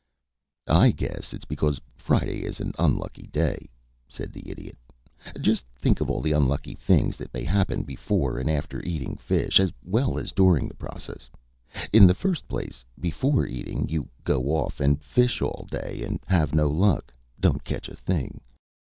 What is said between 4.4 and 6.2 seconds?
Idiot. "Just think of